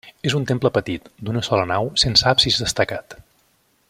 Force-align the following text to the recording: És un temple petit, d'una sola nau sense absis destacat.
És 0.27 0.35
un 0.37 0.45
temple 0.51 0.71
petit, 0.77 1.05
d'una 1.27 1.43
sola 1.49 1.67
nau 1.73 1.91
sense 2.05 2.29
absis 2.33 2.61
destacat. 2.65 3.19